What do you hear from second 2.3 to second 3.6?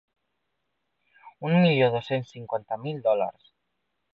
cinquanta mil dòlars.